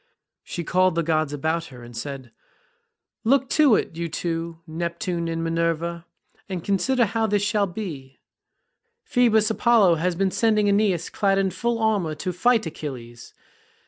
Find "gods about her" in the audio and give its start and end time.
1.03-1.83